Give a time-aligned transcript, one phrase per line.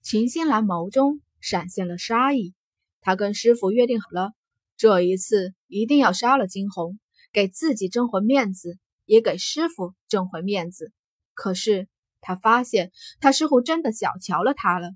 [0.00, 2.54] 秦心兰眸中闪现了杀意，
[3.00, 4.32] 她跟师傅约定好了，
[4.76, 6.98] 这一次一定要杀了金红，
[7.32, 10.92] 给自己争回面子，也给师傅争回面子。
[11.34, 11.88] 可是
[12.20, 12.90] 她发现，
[13.20, 14.92] 她似乎真的小瞧了他了。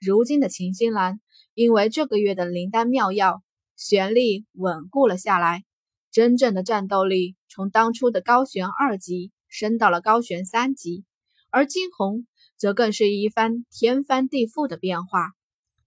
[0.00, 1.20] 如今的秦心兰，
[1.54, 3.42] 因为这个月的灵丹妙药，
[3.76, 5.64] 玄力稳固了下来，
[6.10, 11.04] 真正的战斗力从当初的高玄二级升到了高玄三级，
[11.50, 12.26] 而金红。
[12.58, 15.32] 则更是一番天翻地覆的变化，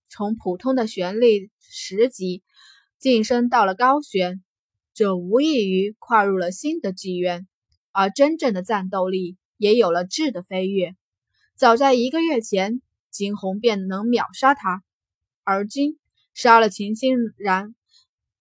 [0.08, 2.44] 从普通的旋律十级
[2.98, 4.44] 晋升到了高悬，
[4.94, 7.48] 这无异于跨入了新的纪元，
[7.92, 10.96] 而真正的战斗力也有了质的飞跃。
[11.56, 14.82] 早在一个月前，金红便能秒杀他，
[15.44, 16.00] 而今
[16.34, 17.76] 杀了秦心然，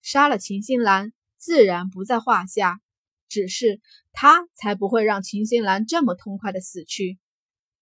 [0.03, 2.81] 杀了秦心兰自然不在话下，
[3.29, 3.81] 只是
[4.13, 7.19] 他才不会让秦心兰这么痛快的死去。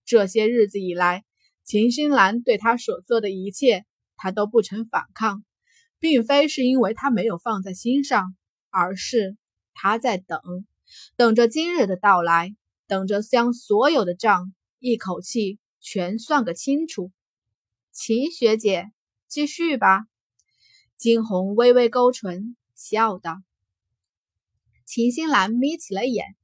[0.09, 1.23] 这些日子以来，
[1.63, 3.85] 秦心兰对他所做的一切，
[4.17, 5.45] 他都不曾反抗，
[5.99, 8.35] 并非是因为他没有放在心上，
[8.71, 9.37] 而是
[9.75, 10.41] 他在等，
[11.15, 12.55] 等着今日的到来，
[12.87, 17.11] 等着将所有的账一口气全算个清楚。
[17.91, 18.91] 秦学姐，
[19.27, 20.07] 继续吧。
[20.97, 23.43] 金红微微勾唇，笑道。
[24.85, 26.35] 秦心兰眯起了眼，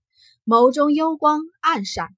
[0.45, 2.15] 眸中幽光暗闪。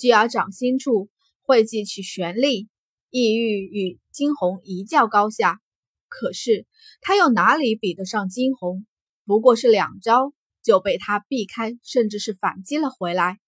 [0.00, 1.10] 继而掌心处
[1.42, 2.70] 汇集起玄力，
[3.10, 5.60] 意欲与金红一较高下。
[6.08, 6.66] 可是
[7.02, 8.86] 他又哪里比得上金红？
[9.26, 13.40] 不过是两招就被他避开，甚至是反击了回来。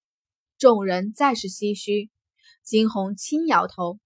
[0.58, 2.10] 众人再是唏嘘。
[2.62, 3.98] 金红轻摇头：“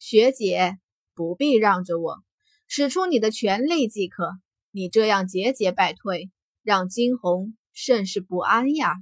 [0.00, 0.78] 学姐
[1.14, 2.16] 不必让着我，
[2.66, 4.30] 使出你的全力即可。
[4.70, 6.30] 你这样节节败退，
[6.62, 8.94] 让金红甚是不安呀。”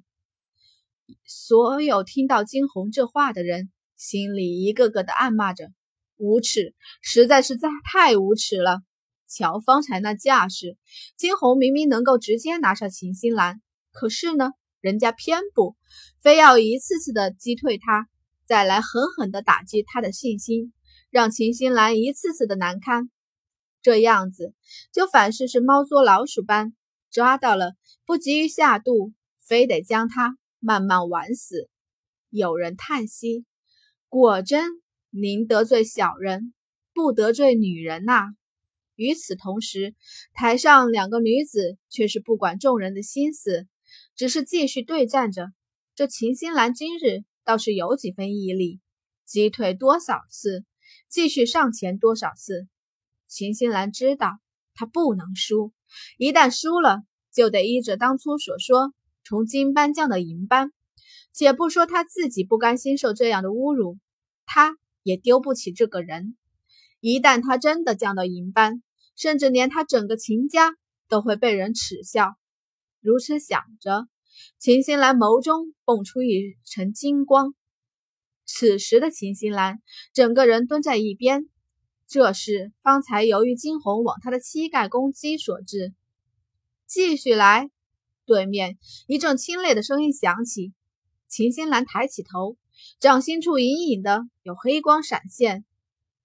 [1.24, 5.70] 所有听到金红这话的人，心里一个个的暗骂着
[6.16, 8.80] ：“无耻，实在是在太无耻了！”
[9.28, 10.76] 瞧方才那架势，
[11.16, 13.60] 金红明明能够直接拿下秦心兰，
[13.92, 15.76] 可是呢，人家偏不，
[16.22, 18.06] 非要一次次的击退他，
[18.46, 20.72] 再来狠狠的打击他的信心，
[21.10, 23.10] 让秦心兰一次次的难堪。
[23.82, 24.54] 这样子，
[24.92, 26.74] 就反是是猫捉老鼠般，
[27.10, 27.72] 抓到了
[28.04, 30.36] 不急于下肚，非得将他。
[30.60, 31.68] 慢慢玩死。
[32.30, 33.44] 有人叹息
[34.08, 34.68] ：“果真，
[35.10, 36.52] 宁得罪小人，
[36.92, 38.26] 不得罪女人呐。”
[38.96, 39.94] 与此同时，
[40.32, 43.68] 台上两个女子却是不管众人的心思，
[44.14, 45.48] 只是继续对战着。
[45.94, 48.80] 这秦心兰今日倒是有几分毅力，
[49.24, 50.64] 击退多少次，
[51.08, 52.66] 继续上前多少次。
[53.26, 54.38] 秦心兰知道，
[54.74, 55.72] 她不能输，
[56.16, 57.02] 一旦输了，
[57.34, 58.94] 就得依着当初所说。
[59.28, 60.70] 从金班降到银班，
[61.32, 63.98] 且不说他自己不甘心受这样的侮辱，
[64.44, 66.36] 他也丢不起这个人。
[67.00, 68.84] 一旦他真的降到银班，
[69.16, 70.76] 甚至连他整个秦家
[71.08, 72.36] 都会被人耻笑。
[73.00, 74.06] 如此想着，
[74.60, 77.52] 秦心兰眸中蹦出一层金光。
[78.44, 79.80] 此时的秦心兰
[80.12, 81.48] 整个人蹲在一边，
[82.06, 85.94] 这是方才由于金红往他的膝盖攻击所致。
[86.86, 87.70] 继续来。
[88.26, 88.76] 对面
[89.06, 90.74] 一阵清冽的声音响起，
[91.28, 92.56] 秦心兰抬起头，
[92.98, 95.64] 掌心处隐隐的有黑光闪现。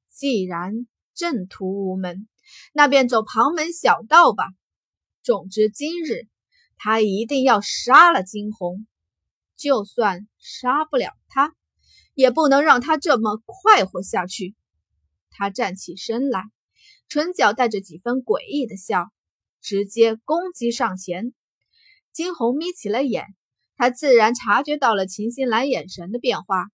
[0.10, 2.28] 既然正途无门，
[2.74, 4.46] 那便走旁门小道吧。
[5.24, 6.28] 总之，今日
[6.76, 8.88] 他一定要杀了金红，
[9.56, 11.54] 就算杀不了他，
[12.16, 14.56] 也不能让他这么快活下去。
[15.30, 16.44] 他站起身来，
[17.08, 19.12] 唇角带着几分诡异的笑，
[19.62, 21.34] 直接攻击上前。
[22.14, 23.26] 金红眯起了眼，
[23.78, 26.66] 他自然察觉到了秦心兰眼神的变化。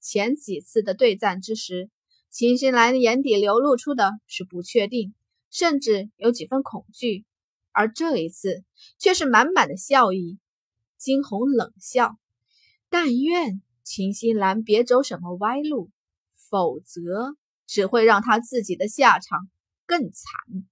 [0.00, 1.90] 前几次的对战之时，
[2.30, 5.12] 秦心兰眼底流露出的是不确定，
[5.50, 7.24] 甚至有几分恐惧，
[7.72, 8.62] 而这一次
[8.98, 10.38] 却是满满的笑意。
[10.96, 12.16] 金红冷笑
[12.88, 15.90] ：“但愿秦心兰别走什么歪路，
[16.50, 17.36] 否则
[17.66, 19.48] 只会让他自己的下场
[19.86, 20.64] 更惨。”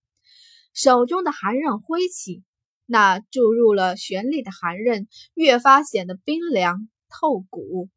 [0.72, 2.44] 手中的寒刃挥起。
[2.92, 7.88] 那注入了玄力的寒刃越发显得冰凉透骨。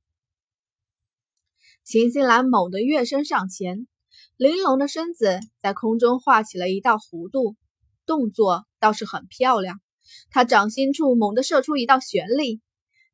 [1.84, 3.90] 秦心兰猛地跃身上前，
[4.38, 7.58] 玲珑的身子在空中画起了一道弧度，
[8.06, 9.82] 动作倒是很漂亮。
[10.30, 12.62] 她掌心处猛地射出一道旋力，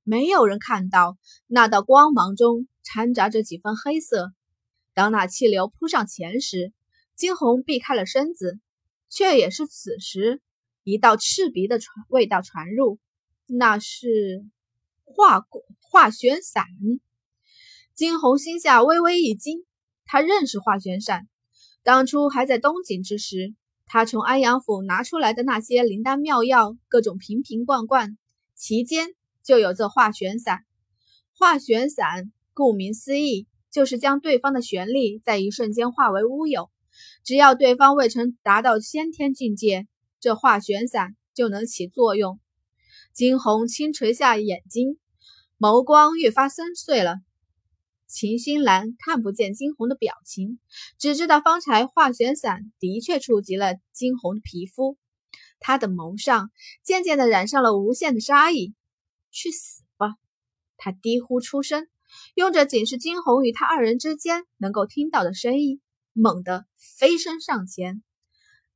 [0.04, 1.18] 没有人看到
[1.48, 4.32] 那道光芒中掺杂着几分黑色。
[4.94, 6.74] 当那气流扑上前时，
[7.16, 8.60] 惊鸿避开了身子，
[9.10, 10.44] 却也是此时。
[10.84, 13.00] 一道刺鼻的传味道传入，
[13.48, 14.46] 那是
[15.04, 15.46] 化
[15.80, 16.66] 化玄散。
[17.94, 19.66] 金红心下微微一惊，
[20.06, 21.28] 他认识化玄散，
[21.84, 23.54] 当初还在东京之时，
[23.86, 28.18] 他从安阳府拿出来的那些灵丹妙药，各种瓶瓶罐罐，
[28.56, 29.10] 其间
[29.44, 30.66] 就有这化玄散。
[31.34, 36.72] 化玄散，顾名思义，就是将对方的玄力在一瞬间化为乌有。
[37.24, 39.88] 只要对方未曾达到先天境界，
[40.22, 42.40] 这化玄散就能起作用。
[43.14, 44.98] 金红轻垂下眼睛，
[45.60, 47.18] 眸光越发深邃了。
[48.08, 50.60] 秦心兰看不见金红的表情，
[51.00, 54.98] 只知道方才化玄散的确触及了金红的皮肤。
[55.60, 56.52] 她的眸上
[56.84, 58.76] 渐渐的染上了无限的杀意。
[59.32, 60.16] 去死吧！
[60.78, 61.88] 她低呼出声，
[62.36, 65.82] 用着仅是金红与他二人之间能够听到的声音。
[66.14, 66.66] 猛地
[67.00, 68.04] 飞身上前，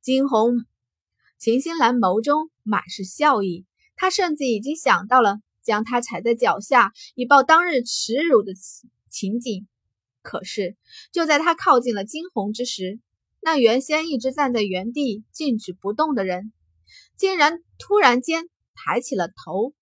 [0.00, 0.64] 惊鸿、
[1.38, 3.66] 秦心兰眸中满是笑意。
[3.96, 8.52] 她甚至已经想到了将他踩在脚下，以报当日耻辱的
[9.10, 9.66] 情景。
[10.22, 10.76] 可是，
[11.12, 13.00] 就在他靠近了惊鸿之时，
[13.40, 16.52] 那原先一直站在原地静止不动的人，
[17.16, 19.72] 竟然突然间抬起了头，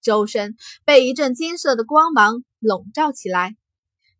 [0.00, 3.56] 周身被一阵金色的光芒笼罩起来。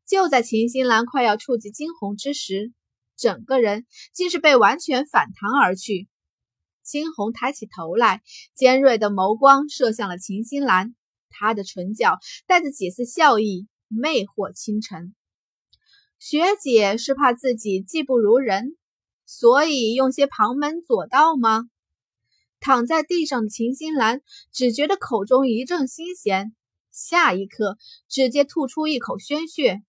[0.06, 2.73] 就在秦心兰快要触及惊鸿之时，
[3.17, 6.08] 整个人竟是被完全反弹而去。
[6.88, 8.23] 金红抬起头来，
[8.55, 10.94] 尖锐的眸光射向了秦心兰，
[11.29, 15.14] 她的唇角带着几丝笑意，魅惑倾城。
[16.19, 18.79] 学姐是怕自己技不如人，
[19.26, 21.69] 所以用些旁门左道吗？
[22.58, 26.56] 躺在地上的秦心兰只觉得口中一阵腥咸，
[26.90, 27.76] 下一刻
[28.08, 29.82] 直接吐出一口鲜血。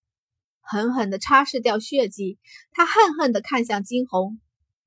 [0.60, 2.38] 狠狠地擦拭掉血迹，
[2.70, 4.38] 她恨恨地看向金红，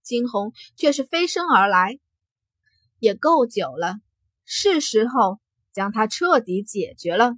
[0.02, 2.00] 金红却是飞身而来，
[3.04, 3.98] 也够久了，
[4.46, 5.42] 是时候
[5.74, 7.34] 将他彻底解决了。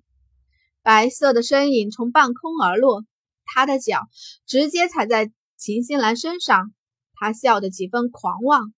[0.84, 3.04] 白色的身影从半空而落，
[3.46, 4.02] 他的脚
[4.46, 6.72] 直接踩在秦心兰身上，
[7.16, 8.76] 他笑得几分狂妄。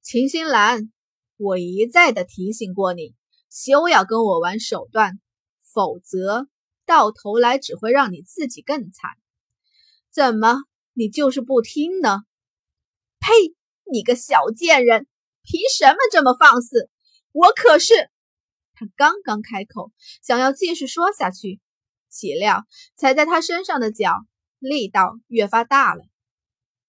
[0.00, 0.90] 秦心兰，
[1.36, 3.14] 我一再的提醒过你，
[3.50, 5.20] 休要跟我玩手段，
[5.74, 6.48] 否则。
[6.86, 9.10] 到头来只会让你自己更惨，
[10.10, 12.24] 怎么你就是不听呢？
[13.20, 13.54] 呸！
[13.90, 15.06] 你个小贱人，
[15.44, 16.90] 凭什么这么放肆？
[17.32, 18.10] 我可是……
[18.74, 19.92] 他刚刚开口，
[20.22, 21.60] 想要继续说下去，
[22.08, 22.64] 岂料
[22.96, 24.26] 踩在他身上的脚
[24.58, 26.02] 力道越发大了。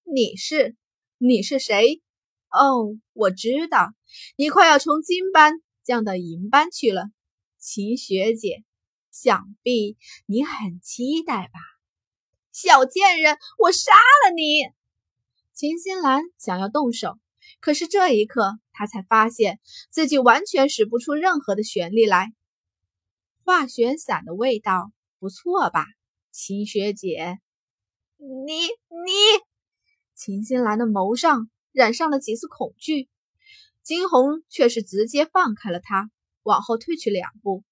[0.04, 0.76] 你是？
[1.18, 2.02] 你是谁？
[2.50, 3.94] 哦，我知道，
[4.36, 7.06] 你快要从金班降到银班去了，
[7.60, 8.64] 秦学姐。
[9.12, 11.60] 想必你很期待吧，
[12.52, 13.38] 小贱人！
[13.58, 14.68] 我杀了你！
[15.54, 17.18] 秦心兰想要动手，
[17.60, 19.60] 可是这一刻，他才发现
[19.90, 22.34] 自己完全使不出任何的旋力来。
[23.44, 25.86] 化玄散的味道不错吧，
[26.32, 27.40] 秦学姐？
[28.18, 29.12] 你你！
[30.14, 33.10] 秦心兰的眸上染上了几丝恐惧，
[33.84, 36.10] 金红却是直接放开了她，
[36.44, 37.64] 往后退去两步。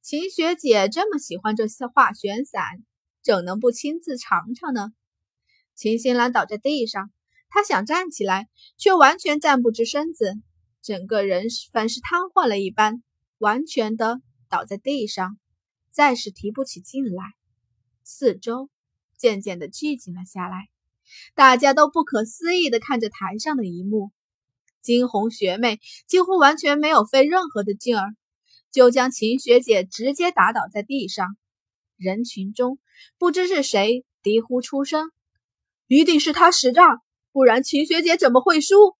[0.00, 2.62] 秦学姐这么喜欢这些化玄散，
[3.22, 4.92] 怎能不亲自尝尝呢？
[5.74, 7.10] 秦心兰倒在地上，
[7.48, 10.34] 他想站起来，却完全站不直身子，
[10.82, 13.02] 整个人凡是瘫痪了一般，
[13.38, 15.38] 完全的倒在地上，
[15.90, 17.24] 再是提不起劲来。
[18.02, 18.68] 四周
[19.16, 20.68] 渐渐的寂静了下来，
[21.34, 24.10] 大家都不可思议的看着台上的一幕，
[24.82, 28.14] 惊鸿学妹几乎完全没有费任何的劲儿。
[28.72, 31.38] 就将秦学姐直接打倒在地上，
[31.96, 32.78] 人群中
[33.16, 35.10] 不知是谁低呼出声
[35.88, 37.00] ：“一定是他使诈，
[37.36, 38.96] 不然秦学姐怎么会输？”